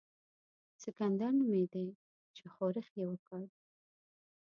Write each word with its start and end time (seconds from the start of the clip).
سکندر 0.83 1.31
نومېدی 1.39 1.87
چې 2.35 2.43
ښورښ 2.53 2.89
یې 3.01 3.13
کړ. 3.27 3.41